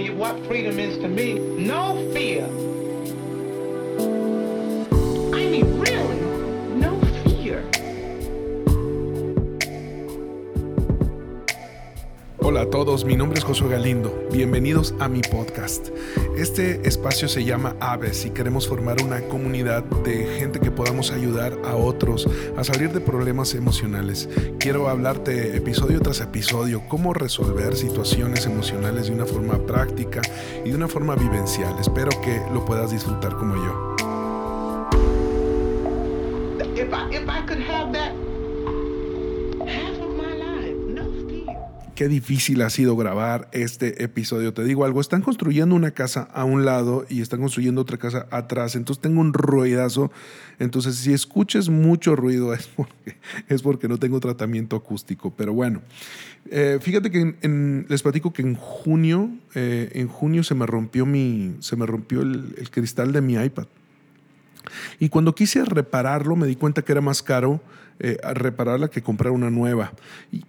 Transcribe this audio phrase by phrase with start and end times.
[0.00, 1.34] you what freedom is to me.
[1.34, 2.46] No fear.
[12.70, 14.28] Todos, mi nombre es Josué Galindo.
[14.30, 15.88] Bienvenidos a mi podcast.
[16.36, 21.56] Este espacio se llama Aves y queremos formar una comunidad de gente que podamos ayudar
[21.64, 24.28] a otros a salir de problemas emocionales.
[24.58, 30.20] Quiero hablarte episodio tras episodio cómo resolver situaciones emocionales de una forma práctica
[30.64, 31.74] y de una forma vivencial.
[31.80, 33.96] Espero que lo puedas disfrutar como yo.
[41.98, 44.54] Qué difícil ha sido grabar este episodio.
[44.54, 48.28] Te digo algo, están construyendo una casa a un lado y están construyendo otra casa
[48.30, 48.76] atrás.
[48.76, 50.12] Entonces tengo un ruidazo.
[50.60, 53.16] Entonces si escuches mucho ruido es porque,
[53.48, 55.34] es porque no tengo tratamiento acústico.
[55.36, 55.82] Pero bueno,
[56.52, 57.34] eh, fíjate que
[57.88, 62.22] les platico que en junio, eh, en junio se me rompió, mi, se me rompió
[62.22, 63.66] el cristal de mi iPad.
[64.98, 67.60] Y cuando quise repararlo, me di cuenta que era más caro
[68.00, 69.92] eh, repararla que comprar una nueva.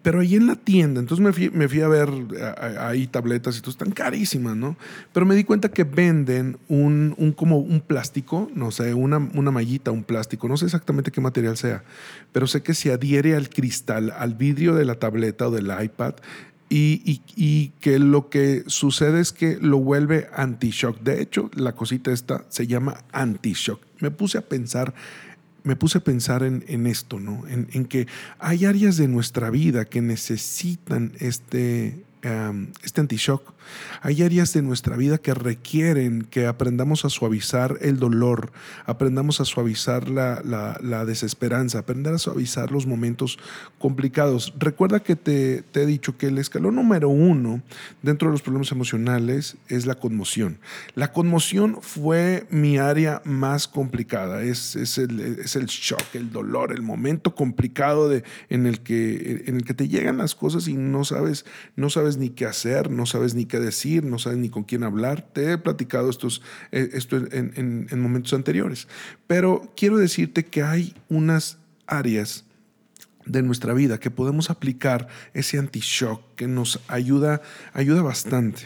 [0.04, 2.08] Pero ahí en la tienda, entonces me fui, a ver
[2.44, 4.78] a- ahí tabletas y todo, están carísimas, ¿no?
[5.14, 9.50] Pero me di cuenta que venden un, un como un plástico, no sé, una, una
[9.50, 11.84] mallita, un plástico, no sé exactamente qué material sea,
[12.32, 16.14] pero sé que se adhiere al cristal, al vidrio de la tableta o del iPad.
[16.70, 21.00] Y, y- que lo que sucede es que lo vuelve anti-shock.
[21.02, 23.82] De hecho, la cosita esta se llama anti-shock.
[24.00, 24.94] Me puse a pensar,
[25.64, 27.48] me puse a pensar en, en esto, ¿no?
[27.48, 33.54] En, en que hay áreas de nuestra vida que necesitan este, um, este anti-shock.
[34.02, 38.52] Hay áreas de nuestra vida que requieren que aprendamos a suavizar el dolor,
[38.88, 43.38] aprendamos a suavizar la, la- la desesperanza, aprender a suavizar los momentos
[43.78, 44.54] complicados.
[44.58, 47.62] Recuerda que te, te he dicho que el escalón número uno
[48.02, 50.58] dentro de los problemas emocionales es la conmoción.
[50.96, 56.72] La conmoción fue mi área más complicada, es, es, el, es el shock, el dolor,
[56.72, 60.74] el momento complicado de, en, el que, en el que te llegan las cosas y
[60.76, 64.50] no sabes, no sabes ni qué hacer, no sabes ni qué decir, no sabes ni
[64.50, 65.22] con quién hablar.
[65.34, 68.88] Te he platicado estos, eh, esto en, en- en momentos anteriores,
[69.28, 72.46] pero quiero decirte que hay unas áreas
[73.26, 77.42] de nuestra vida que podemos aplicar ese anti-shock que nos ayuda,
[77.74, 78.64] ayuda bastante.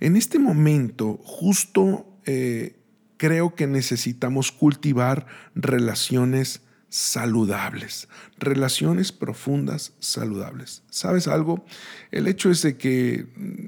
[0.00, 2.76] En este momento, justo eh,
[3.18, 10.82] creo que necesitamos cultivar relaciones saludables, relaciones profundas saludables.
[10.88, 11.64] ¿Sabes algo?
[12.10, 13.26] El hecho es de que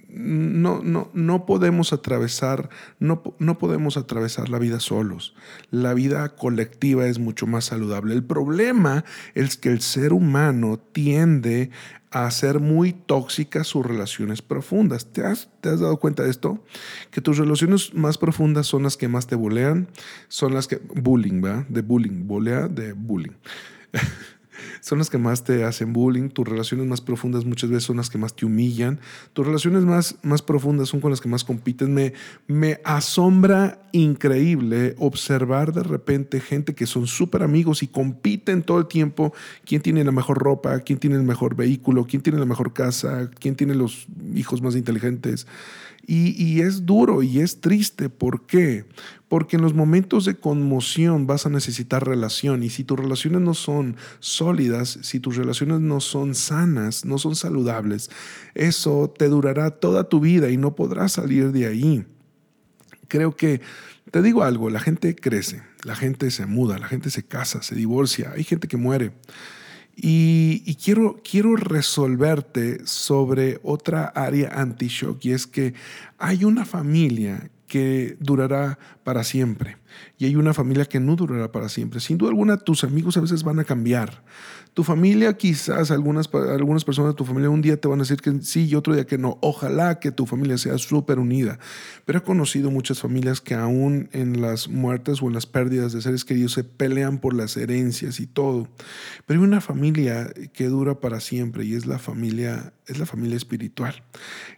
[0.08, 5.34] no, no, no podemos atravesar, no, no podemos atravesar la vida solos.
[5.70, 8.14] La vida colectiva es mucho más saludable.
[8.14, 9.04] El problema
[9.34, 11.70] es que el ser humano tiende
[12.10, 15.06] a hacer muy tóxicas sus relaciones profundas.
[15.06, 16.62] ¿Te has, ¿Te has dado cuenta de esto?
[17.10, 19.88] Que tus relaciones más profundas son las que más te bolean,
[20.28, 20.80] son las que...
[20.94, 21.66] Bullying, ¿verdad?
[21.68, 23.34] De bullying, bolea de bullying.
[24.80, 28.10] son las que más te hacen bullying, tus relaciones más profundas muchas veces son las
[28.10, 29.00] que más te humillan,
[29.32, 31.94] tus relaciones más, más profundas son con las que más compiten.
[31.94, 32.12] Me,
[32.46, 38.86] me asombra increíble observar de repente gente que son súper amigos y compiten todo el
[38.86, 39.32] tiempo
[39.64, 43.30] quién tiene la mejor ropa, quién tiene el mejor vehículo, quién tiene la mejor casa,
[43.38, 45.46] quién tiene los hijos más inteligentes.
[46.12, 48.08] Y, es duro y es triste.
[48.08, 48.84] ¿Por qué?
[49.28, 53.54] Porque en los momentos de conmoción vas a necesitar relación y si tus relaciones no
[53.54, 58.10] son sólidas, si tus relaciones no son sanas, no son saludables,
[58.56, 62.04] eso te durará toda tu vida y no podrás salir de ahí.
[63.06, 63.60] Creo que,
[64.10, 67.76] te digo algo, la gente crece, la gente se muda, la gente se casa, se
[67.76, 69.12] divorcia, hay gente que muere.
[70.02, 75.74] Y, quiero, quiero resolverte sobre otra área anti-shock y es que
[76.16, 79.76] hay una familia que durará para siempre
[80.18, 82.00] y hay una familia que no durará para siempre.
[82.00, 84.22] Sin duda alguna, tus amigos a veces van a cambiar.
[84.74, 88.20] Tu familia, quizás algunas, algunas personas de tu familia un día te van a decir
[88.20, 89.38] que sí y otro día que no.
[89.42, 91.58] Ojalá que tu familia sea súper unida.
[92.04, 96.02] Pero he conocido muchas familias que aún en las muertes o en las pérdidas de
[96.02, 98.68] seres queridos se pelean por las herencias y todo.
[99.26, 103.36] Pero hay una familia que dura para siempre y es la familia, es la familia
[103.36, 104.02] espiritual.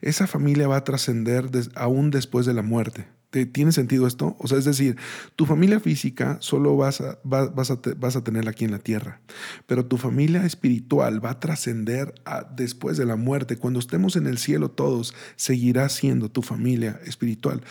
[0.00, 3.06] Esa familia va a trascender aún después de la muerte.
[3.32, 4.36] ¿Te- ¿Tiene sentido esto?
[4.38, 4.96] O sea, es decir,
[5.36, 8.78] tu familia física solo vas a, va- vas a, vas a tenerla aquí en la
[8.78, 9.22] tierra,
[9.66, 12.12] pero tu familia espiritual va a trascender
[12.54, 13.56] después de la muerte.
[13.56, 17.62] Cuando estemos en el cielo todos, seguirá siendo tu familia espiritual.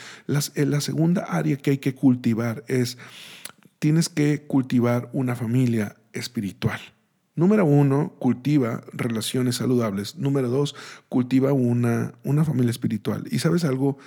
[0.55, 2.97] Eh, la segunda área que hay que cultivar es,
[3.77, 6.79] tienes que cultivar una familia espiritual.
[7.33, 10.17] Número uno, cultiva relaciones saludables.
[10.17, 10.75] Número dos,
[11.07, 13.23] cultiva una, una familia espiritual.
[13.31, 13.97] Y sabes algo,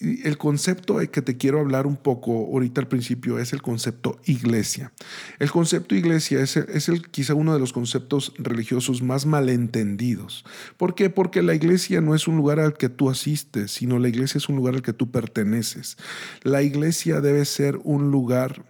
[0.00, 4.90] el concepto que te quiero hablar un poco ahorita al principio es el concepto iglesia.
[5.38, 10.46] El concepto iglesia es, es el, quizá uno de los conceptos religiosos más malentendidos.
[10.78, 11.10] ¿Por qué?
[11.10, 14.48] Porque la iglesia no es un lugar al que tú asistes, sino la iglesia es
[14.48, 15.98] un lugar al que tú perteneces.
[16.42, 18.64] La iglesia debe ser un lugar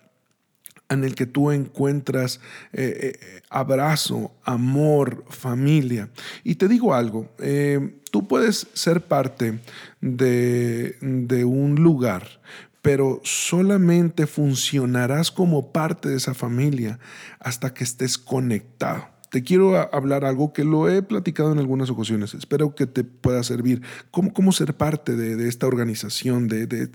[0.91, 2.41] en el que tú encuentras
[2.73, 6.11] eh, eh, abrazo, amor, familia.
[6.45, 9.61] Y te digo algo, eh, tú puedes ser parte
[10.01, 12.41] de, de un lugar,
[12.83, 16.99] pero solamente funcionarás como parte de esa familia
[17.39, 22.35] hasta que estés conectado te quiero hablar algo que lo he platicado en algunas ocasiones.
[22.35, 23.81] Espero que te pueda servir.
[24.11, 26.91] ¿Cómo, cómo ser parte de, esta organización de, de,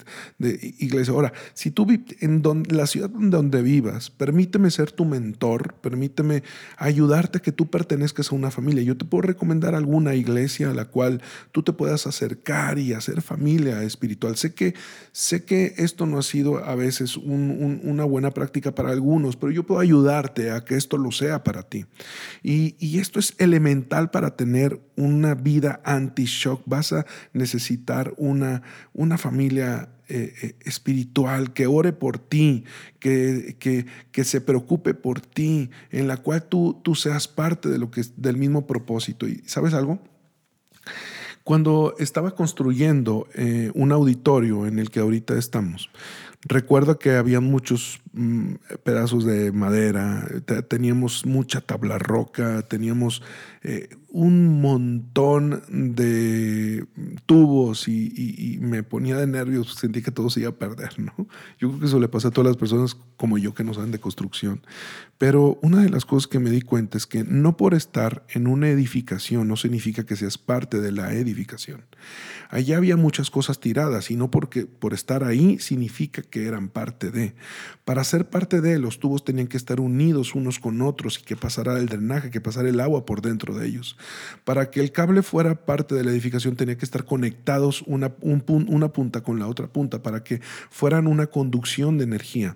[0.80, 1.14] iglesia?
[1.14, 1.88] Ahora, si tú
[2.20, 6.44] en la ciudad donde vivas, permíteme ser tu mentor, permíteme
[6.78, 8.84] ayudarte a que tú pertenezcas a una familia.
[8.84, 11.22] Yo te puedo recomendar alguna iglesia a la cual
[11.54, 14.36] tú te puedas acercar y hacer familia espiritual.
[14.36, 14.76] Sé que,
[15.14, 19.64] sé que esto no ha sido a veces una buena práctica para algunos, pero yo
[19.64, 21.86] puedo ayudarte a que esto lo sea para ti.
[22.44, 26.62] Y, esto es elemental para tener una vida anti-shock.
[26.66, 28.64] Vas a necesitar una,
[28.94, 32.64] una familia eh, eh, espiritual que ore por ti,
[33.00, 37.92] que, que, se preocupe por ti, en la cual tú, tú seas parte de lo
[37.92, 39.28] que, del mismo propósito.
[39.28, 40.00] ¿Y sabes algo?
[41.46, 45.92] Cuando estaba construyendo eh, un auditorio en el que ahorita estamos,
[46.42, 50.28] recuerdo que había muchos mm, pedazos de madera,
[50.68, 53.22] teníamos mucha tabla roca, teníamos
[53.62, 56.86] eh, un montón de
[57.26, 61.14] tubos y, me ponía de nervios, sentí que todo se iba a perder, ¿no?
[61.60, 63.92] Yo creo que eso le pasa a todas las personas como yo que no saben
[63.92, 64.62] de construcción.
[65.18, 68.48] Pero una de las cosas que me di cuenta es que no por estar en
[68.48, 71.84] una edificación no significa que seas parte de la edificación.
[72.50, 77.12] Allá había muchas cosas tiradas y no porque por estar ahí significa que eran parte
[77.12, 77.36] de.
[77.84, 81.36] Para ser parte de, los tubos tenían que estar unidos unos con otros y que
[81.36, 83.98] pasara el drenaje, que pasara el agua por dentro de ellos.
[84.46, 89.22] Para que el cable fuera parte de la edificación tenía que estar conectados una, punta
[89.22, 92.56] con la otra punta para que fueran una conducción de energía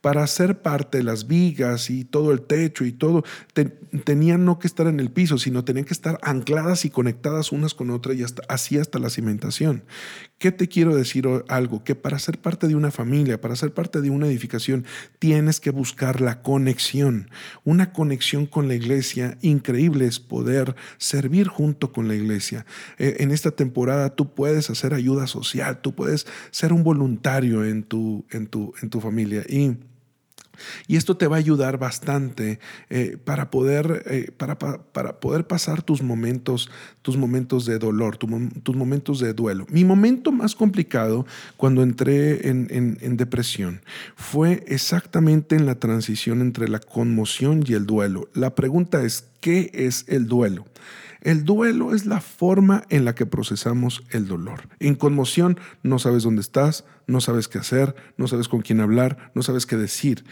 [0.00, 3.22] para ser parte de las vigas y todo el techo y todo,
[4.04, 7.74] tenían no que estar en el piso, sino tenían que estar ancladas y conectadas unas
[7.74, 9.84] con otras y hasta, así hasta la cimentación.
[10.38, 11.84] ¿Qué te quiero decir algo?
[11.84, 14.86] Que para ser parte de una familia, para ser parte de una edificación,
[15.18, 17.30] tienes que buscar la conexión.
[17.64, 22.66] Una conexión con la iglesia increíble es poder servir junto con la iglesia.
[22.98, 27.82] Eh, en esta temporada tú puedes hacer ayuda social, tú puedes ser un voluntario en
[27.82, 29.44] tu, en tu, en tu familia.
[29.48, 29.76] Y
[30.86, 32.58] y esto te va a ayudar bastante
[32.88, 36.70] eh, para, poder, eh, para, para, poder pasar tus momentos,
[37.02, 39.66] tus momentos de dolor, tus momentos de duelo.
[39.70, 41.26] Mi momento más complicado
[41.56, 43.82] cuando entré en, en depresión
[44.16, 48.28] fue exactamente en la transición entre la conmoción y el duelo.
[48.34, 50.66] La pregunta es, ¿qué es el duelo?
[51.20, 54.68] El duelo es la forma en la que procesamos el dolor.
[54.78, 59.30] En conmoción no sabes dónde estás, no sabes qué hacer, no sabes con quién hablar,
[59.34, 60.24] no sabes qué decir.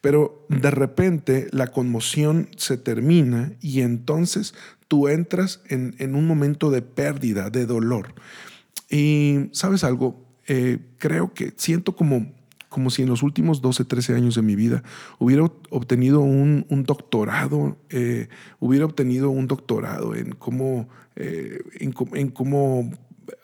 [0.00, 4.54] Pero de repente la conmoción se termina y entonces
[4.88, 8.14] tú entras en, un momento de pérdida, de dolor.
[8.88, 12.32] Y sabes algo, eh, creo que siento como
[12.68, 14.82] como si en los últimos 12, 13 años de mi vida
[15.18, 22.90] hubiera obtenido un, doctorado, eh, hubiera obtenido un doctorado en cómo, eh, en, cómo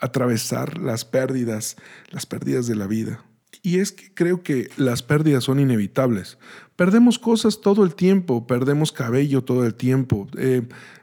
[0.00, 1.76] atravesar las pérdidas,
[2.11, 3.25] las pérdidas de la vida.
[3.62, 6.38] Y es que creo que las pérdidas son inevitables.
[6.75, 10.26] Perdemos cosas todo el tiempo, perdemos cabello todo el tiempo.
[10.37, 10.62] Eh,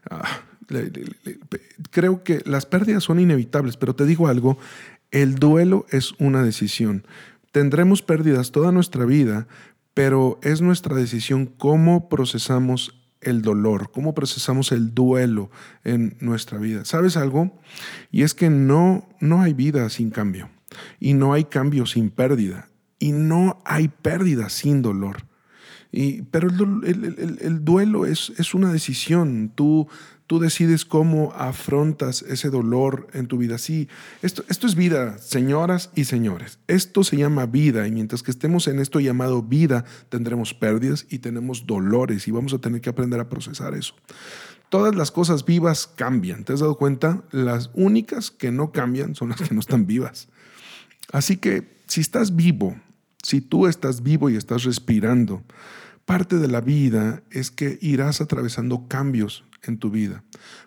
[0.09, 0.41] ah,
[1.89, 4.57] creo que las pérdidas son inevitables, pero te digo algo,
[5.11, 7.05] el duelo es una decisión.
[7.51, 9.47] Tendremos pérdidas toda nuestra vida,
[9.93, 15.49] pero es nuestra decisión cómo procesamos el dolor, cómo procesamos el duelo
[15.83, 16.85] en nuestra vida.
[16.85, 17.51] ¿Sabes algo?
[18.11, 20.49] Y es que no, no hay vida sin cambio,
[20.99, 25.28] y no hay cambio sin pérdida, y no hay pérdida sin dolor.
[25.91, 29.51] Y, pero el, duelo es, es, una decisión.
[29.55, 29.87] Tú
[30.29, 33.57] Tú decides cómo afrontas ese dolor en tu vida.
[33.57, 33.87] Sí,
[34.21, 36.59] esto, esto es vida, señoras y señores.
[36.67, 41.17] Esto se llama vida y mientras que estemos en esto llamado vida, tendremos pérdidas y
[41.17, 43.95] tenemos dolores y vamos a tener que aprender a procesar eso.
[44.69, 46.43] Todas las cosas vivas cambian.
[46.43, 47.23] ¿Te has dado cuenta?
[47.31, 50.27] Las únicas que no cambian son las que no están vivas.
[51.11, 52.79] Así que si estás vivo,
[53.23, 55.43] si tú estás vivo y estás respirando,
[56.05, 60.23] parte de la vida es que irás atravesando cambios en tu vida.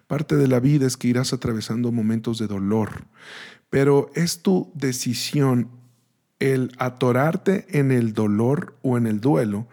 [0.07, 3.07] Parte de la vida es que irás atravesando momentos de dolor.
[3.71, 5.71] Pero es tu decisión
[6.39, 9.69] el atorarte en el dolor o en el duelo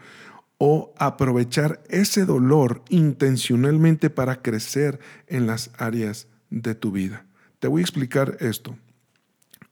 [0.57, 7.25] o aprovechar ese dolor intencionalmente para crecer en las áreas de tu vida.
[7.59, 8.77] Te voy a explicar esto.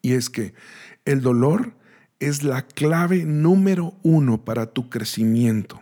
[0.01, 0.53] Y es que
[1.05, 1.73] el dolor
[2.19, 5.81] es la clave número uno para tu crecimiento.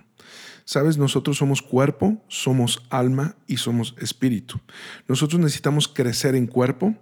[0.65, 4.59] Sabes, nosotros somos cuerpo, somos alma y somos espíritu.
[5.07, 6.95] Nosotros necesitamos crecer en cuerpo,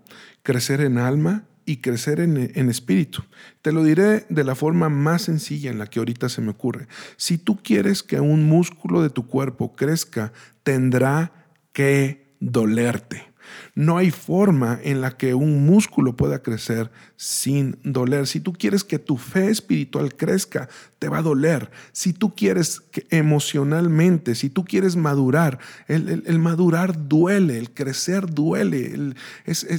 [0.44, 3.24] crecer en alma y crecer en, espíritu.
[3.62, 6.88] Te lo diré de la forma más sencilla en la que ahorita se me ocurre.
[7.16, 11.32] Si tú quieres que un músculo de tu cuerpo crezca, tendrá
[11.72, 13.33] que dolerte.
[13.76, 18.28] No hay forma en la que un músculo pueda crecer sin doler.
[18.28, 20.70] Si tú quieres que tu fe espiritual crezca,
[21.00, 21.70] te va a doler.
[21.92, 29.14] Si tú quieres emocionalmente, si tú quieres madurar, el, madurar duele, el crecer duele.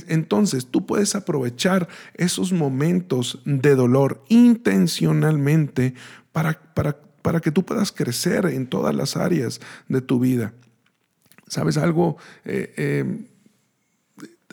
[0.08, 5.94] entonces tú puedes aprovechar esos momentos de dolor intencionalmente
[6.32, 10.52] para, para, para que tú puedas crecer en todas las áreas de tu vida.
[11.46, 12.16] ¿Sabes algo?
[12.44, 13.24] Eh, eh,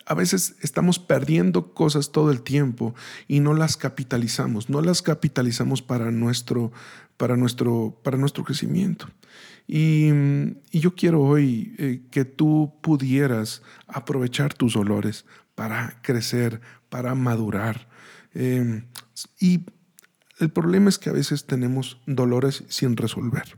[0.06, 2.96] a veces estamos perdiendo cosas todo el tiempo
[3.28, 6.72] y no las capitalizamos, no las capitalizamos para nuestro,
[7.18, 9.08] para nuestro, para nuestro crecimiento.
[9.68, 10.10] Y,
[10.72, 17.88] yo quiero hoy eh, que tú pudieras aprovechar tus dolores para crecer, para madurar.
[18.34, 18.86] Em,
[19.40, 19.66] y
[20.40, 23.58] el problema es que a veces tenemos dolores sin resolver,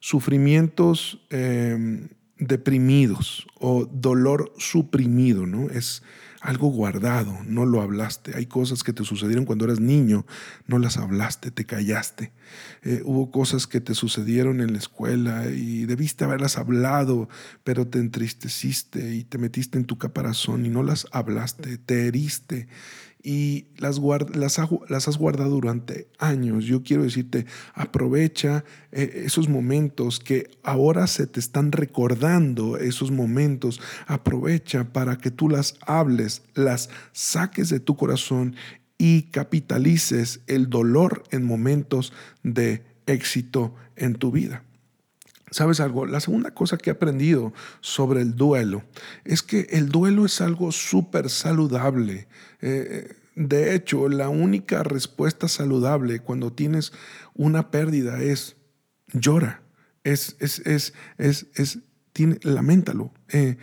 [0.00, 5.70] sufrimientos em, deprimidos o dolor suprimido, ¿no?
[5.70, 6.02] Es
[6.40, 8.36] algo guardado, no lo hablaste.
[8.36, 10.26] Hay cosas que te sucedieron cuando eras niño,
[10.66, 12.32] no las hablaste, te callaste.
[12.82, 17.28] Eh, hubo cosas que te sucedieron en la escuela y debiste haberlas hablado,
[17.64, 22.68] pero te entristeciste y te metiste en tu caparazón y no las hablaste, te heriste
[23.26, 23.98] y las,
[24.34, 26.64] las, las, has guardado durante años.
[26.64, 33.80] Yo quiero decirte, aprovecha eh, esos momentos que ahora se te están recordando, esos momentos,
[34.06, 38.54] aprovecha para que tú las hables, las saques de tu corazón
[38.96, 42.12] y capitalices el dolor en momentos
[42.44, 44.62] de éxito en tu vida.
[45.50, 46.06] ¿Sabes algo?
[46.06, 48.84] La segunda cosa que he aprendido sobre el duelo
[49.24, 52.26] es que el duelo es algo súper saludable.
[52.60, 56.92] Eh, de hecho, la única respuesta saludable cuando tienes
[57.34, 58.56] una pérdida es
[59.12, 59.62] llora.
[60.02, 61.78] Es, es, es, es, es
[62.12, 63.12] tiene, lamentalo.
[63.28, 63.56] Eh,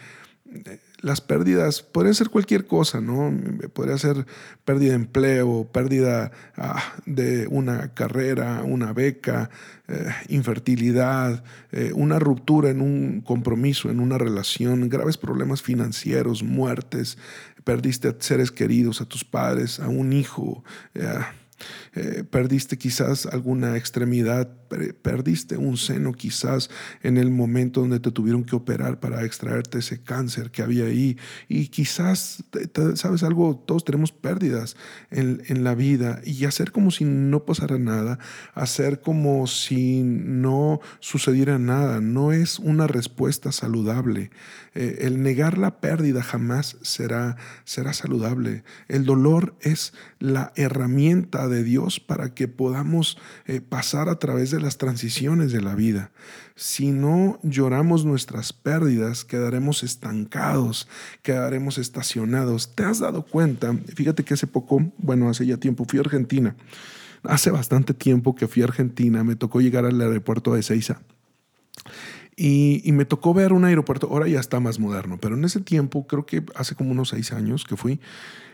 [1.03, 3.31] las pérdidas pueden ser cualquier cosa, ¿no?
[3.73, 4.25] Podría ser
[4.63, 9.49] pérdida de empleo, pérdida ah, de una carrera, una beca,
[9.89, 11.43] eh, infertilidad,
[11.73, 17.17] eh, una ruptura en un compromiso, en una relación, graves problemas financieros, muertes,
[17.65, 20.63] perdiste a seres queridos, a tus padres, a un hijo.
[20.95, 21.19] Eh,
[21.95, 24.49] eh, perdiste quizás alguna extremidad,
[25.03, 26.71] perdiste un seno quizás
[27.03, 31.17] en el momento donde te tuvieron que operar para extraerte ese cáncer que había ahí.
[31.47, 32.43] Y quizás,
[32.95, 33.55] ¿sabes algo?
[33.57, 34.75] Todos tenemos pérdidas
[35.11, 38.17] en, en la vida y hacer como si no pasara nada,
[38.55, 44.31] hacer como si no sucediera nada, no es una respuesta saludable.
[44.73, 48.63] Eh, el negar la pérdida jamás será, será saludable.
[48.87, 54.59] El dolor es la herramienta de Dios para que podamos eh, pasar a través de
[54.59, 56.11] las transiciones de la vida.
[56.55, 60.87] Si no lloramos nuestras pérdidas, quedaremos estancados,
[61.21, 62.75] quedaremos estacionados.
[62.75, 63.75] ¿Te has dado cuenta?
[63.95, 66.55] Fíjate que hace poco, bueno, hace ya tiempo, fui a Argentina.
[67.23, 71.01] Hace bastante tiempo que fui a Argentina, me tocó llegar al aeropuerto de Ceiza.
[72.35, 76.07] Y, me tocó ver un aeropuerto, ahora ya está más moderno, pero en ese tiempo,
[76.07, 77.99] creo que hace como unos seis años que fui,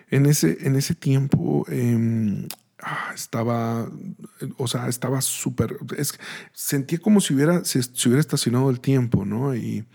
[0.09, 2.47] en ese, en ese tiempo em,
[2.81, 3.89] ah, estaba,
[4.57, 5.77] o sea, estaba súper,
[6.53, 9.55] sentía como si hubiera, se, hubiera estacionado el tiempo, ¿no?
[9.55, 9.85] Y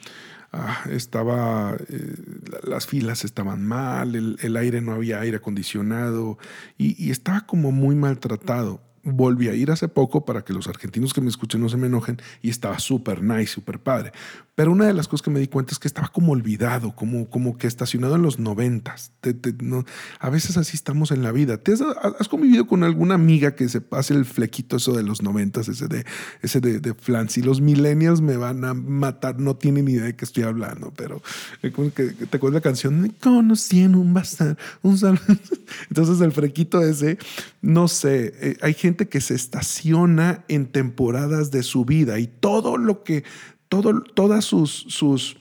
[0.53, 2.17] ah, estaba, eh,
[2.62, 6.38] las filas estaban mal, el, aire no había aire acondicionado
[6.79, 11.13] y, y estaba como muy maltratado volví a ir hace poco para que los argentinos
[11.13, 14.13] que me escuchen no se me enojen y estaba súper nice, súper padre.
[14.55, 17.29] Pero una de las cosas que me di cuenta es que estaba como olvidado, como,
[17.29, 19.13] como que estacionado en los noventas.
[19.61, 19.85] no,
[20.21, 21.59] a veces así estamos en la vida.
[21.59, 25.67] ¿Te has, convivido con alguna amiga que se pase el flequito eso de los noventas,
[25.69, 26.07] ese de,
[26.41, 27.29] ese de, de flan?
[27.29, 30.93] Si los millennials me van a matar, no tienen ni idea de qué estoy hablando,
[30.97, 31.21] pero
[31.63, 34.95] eh, te acuerdas la canción, conocí en un bazar, un
[35.89, 37.19] Entonces el flequito ese
[37.64, 42.76] no sé, eh, hay gente que se estaciona en temporadas de su vida y todo
[42.76, 43.25] lo que,
[43.71, 45.38] todo, todas sus, sus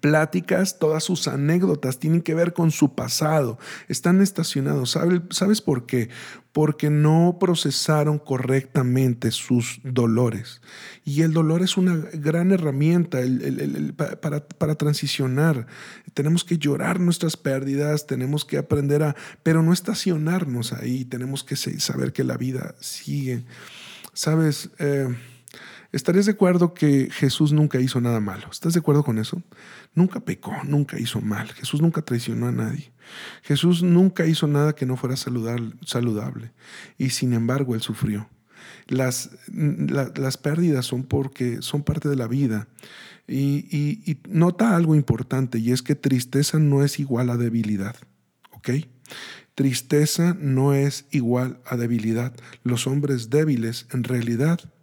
[0.00, 3.58] pláticas, todas sus anécdotas tienen que ver con su pasado.
[3.88, 4.96] Están estacionados.
[5.30, 6.08] ¿Sabes por qué?
[6.52, 10.60] Porque no procesaron correctamente sus dolores.
[11.04, 13.18] Y el dolor es una gran herramienta
[14.58, 15.66] para, transicionar.
[16.14, 21.04] Tenemos que llorar nuestras pérdidas, tenemos que aprender a, pero no estacionarnos ahí.
[21.04, 23.44] Tenemos que saber que la vida sigue.
[24.12, 24.70] ¿Sabes?
[24.78, 25.08] Eh,
[25.94, 28.48] ¿Estarías de acuerdo que Jesús nunca hizo nada malo?
[28.50, 29.40] ¿Estás de acuerdo con eso?
[29.94, 31.52] Nunca pecó, nunca hizo mal.
[31.52, 32.92] Jesús nunca traicionó a nadie.
[33.42, 36.50] Jesús nunca hizo nada que no fuera saludable.
[36.98, 38.28] Y sin embargo, Él sufrió.
[38.88, 42.66] Las, las pérdidas son porque son parte de la vida.
[43.28, 43.68] Y,
[44.04, 47.94] y nota algo importante y es que tristeza no es igual a debilidad.
[48.50, 48.70] ¿Ok?
[49.54, 52.34] Tristeza no es igual a debilidad.
[52.64, 54.73] Los hombres débiles en realidad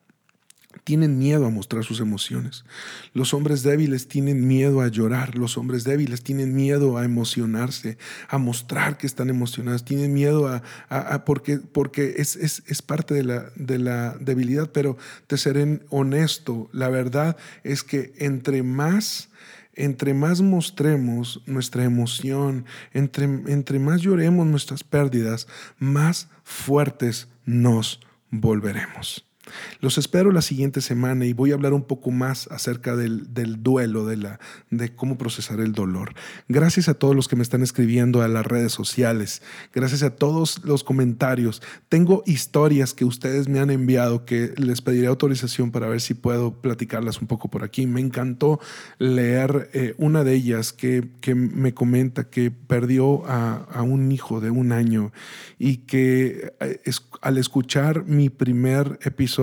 [0.83, 2.65] tienen miedo a mostrar sus emociones.
[3.13, 5.37] Los hombres débiles tienen miedo a llorar.
[5.37, 7.97] Los hombres débiles tienen miedo a emocionarse,
[8.27, 9.85] a mostrar que están emocionados.
[9.85, 14.71] Tienen miedo a, porque, porque es, es, parte de la, de la debilidad.
[14.71, 14.97] Pero
[15.27, 19.29] te seré honesto, la verdad es que entre más
[19.73, 25.47] entre más mostremos nuestra emoción, entre, entre más lloremos nuestras pérdidas,
[25.79, 29.30] más fuertes nos volveremos.
[29.79, 33.27] Los espero la siguiente semana y voy a hablar un poco más acerca del,
[33.63, 34.39] duelo, de, la,
[34.69, 36.13] de cómo procesar el dolor.
[36.47, 39.41] Gracias a todos los que me están escribiendo a las redes sociales.
[39.73, 41.61] Gracias a todos los comentarios.
[41.89, 46.61] Tengo historias que ustedes me han enviado que les pediré autorización para ver si puedo
[46.61, 47.87] platicarlas un poco por aquí.
[47.87, 48.59] Me encantó
[48.97, 54.49] leer eh, una de ellas que, me comenta que perdió a, a, un hijo de
[54.49, 55.11] un año
[55.57, 56.79] y que eh,
[57.21, 59.40] al escuchar mi primer episodio,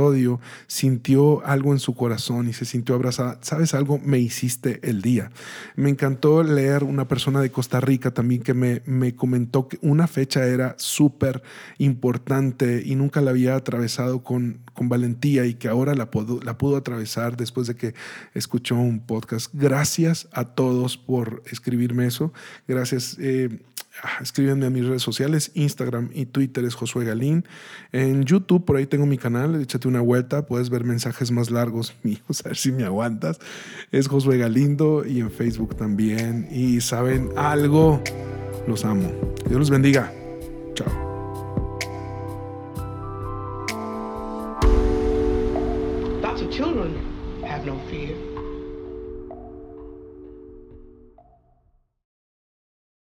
[0.67, 3.39] sintió algo en su corazón y se sintió abrazada.
[3.43, 3.99] ¿Sabes algo?
[3.99, 5.31] Me hiciste el día.
[5.77, 10.07] Me encantó leer una persona de Costa Rica también que me, me comentó que una
[10.07, 11.43] fecha era súper
[11.79, 16.59] importante y nunca la había atravesado con, con valentía y que ahora la pudo, la
[16.59, 17.95] pudo atravesar después de que
[18.35, 19.51] escuchó un podcast.
[19.53, 22.33] Gracias a todos por escribirme eso.
[22.67, 23.17] Gracias.
[23.21, 23.61] Eh,
[24.21, 27.45] escríbenme a mis redes sociales, Instagram y Twitter es Josué Galín.
[27.93, 31.95] En YouTube, por ahí tengo mi canal, échate una vuelta, puedes ver mensajes más largos
[32.03, 33.39] míos, a ver si me aguantas.
[33.91, 36.49] Es Josué Galindo y en Facebook también.
[36.51, 38.03] Y saben algo,
[38.67, 39.11] los amo.
[39.47, 40.13] Dios los bendiga.
[40.75, 41.08] Chao.